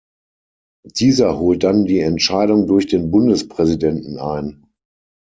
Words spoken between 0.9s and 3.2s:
Dieser holt dann die Entscheidung durch den